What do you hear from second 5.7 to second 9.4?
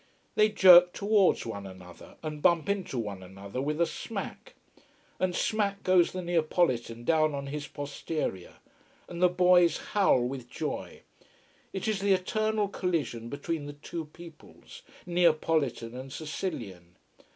goes the Neapolitan, down on his posterior. And the